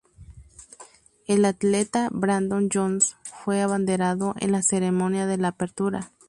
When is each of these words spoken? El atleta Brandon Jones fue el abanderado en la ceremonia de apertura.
El 1.27 1.45
atleta 1.45 2.09
Brandon 2.11 2.69
Jones 2.73 3.17
fue 3.23 3.59
el 3.59 3.65
abanderado 3.65 4.33
en 4.39 4.51
la 4.51 4.63
ceremonia 4.63 5.27
de 5.27 5.45
apertura. 5.45 6.09